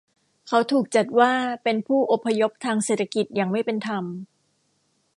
[0.47, 1.31] เขาถูกจัดว่า
[1.63, 4.05] เป็นผู้อพยพทางเศรษฐกิจอย่างไม่เป็นธรรม